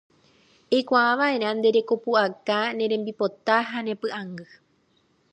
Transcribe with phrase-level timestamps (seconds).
[0.75, 4.49] Eikuaava'erã nde rekopu'aka, ne rembipota ha ne py'akangy